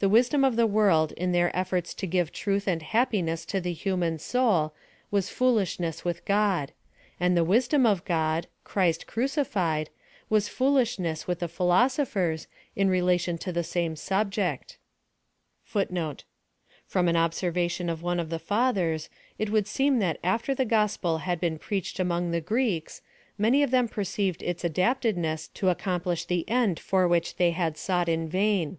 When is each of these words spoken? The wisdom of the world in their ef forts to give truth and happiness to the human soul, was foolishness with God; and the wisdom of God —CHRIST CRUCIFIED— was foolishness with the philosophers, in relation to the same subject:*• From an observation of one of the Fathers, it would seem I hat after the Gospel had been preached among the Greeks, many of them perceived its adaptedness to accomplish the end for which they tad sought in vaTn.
The 0.00 0.08
wisdom 0.10 0.44
of 0.44 0.56
the 0.56 0.66
world 0.66 1.12
in 1.12 1.32
their 1.32 1.50
ef 1.56 1.70
forts 1.70 1.94
to 1.94 2.06
give 2.06 2.30
truth 2.30 2.68
and 2.68 2.82
happiness 2.82 3.46
to 3.46 3.58
the 3.58 3.72
human 3.72 4.18
soul, 4.18 4.74
was 5.10 5.30
foolishness 5.30 6.04
with 6.04 6.26
God; 6.26 6.72
and 7.18 7.34
the 7.34 7.42
wisdom 7.42 7.86
of 7.86 8.04
God 8.04 8.48
—CHRIST 8.64 9.06
CRUCIFIED— 9.06 9.88
was 10.28 10.50
foolishness 10.50 11.26
with 11.26 11.38
the 11.38 11.48
philosophers, 11.48 12.48
in 12.74 12.90
relation 12.90 13.38
to 13.38 13.50
the 13.50 13.64
same 13.64 13.96
subject:*• 13.96 14.76
From 16.84 17.08
an 17.08 17.16
observation 17.16 17.88
of 17.88 18.02
one 18.02 18.20
of 18.20 18.28
the 18.28 18.38
Fathers, 18.38 19.08
it 19.38 19.48
would 19.48 19.66
seem 19.66 20.02
I 20.02 20.08
hat 20.08 20.20
after 20.22 20.54
the 20.54 20.66
Gospel 20.66 21.16
had 21.24 21.40
been 21.40 21.58
preached 21.58 21.98
among 21.98 22.30
the 22.30 22.42
Greeks, 22.42 23.00
many 23.38 23.62
of 23.62 23.70
them 23.70 23.88
perceived 23.88 24.42
its 24.42 24.64
adaptedness 24.64 25.48
to 25.54 25.70
accomplish 25.70 26.26
the 26.26 26.46
end 26.46 26.78
for 26.78 27.08
which 27.08 27.36
they 27.36 27.52
tad 27.54 27.78
sought 27.78 28.10
in 28.10 28.28
vaTn. 28.28 28.76